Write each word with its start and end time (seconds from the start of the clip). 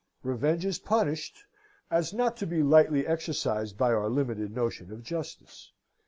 Revenge 0.23 0.65
is 0.65 0.79
punished 0.79 1.45
as 1.91 2.11
not 2.11 2.35
to 2.37 2.47
be 2.47 2.63
lightly 2.63 3.05
exercised 3.05 3.77
by 3.77 3.91
our 3.93 4.09
limited 4.09 4.49
notion 4.51 4.91
of 4.91 5.03
justice. 5.03 5.73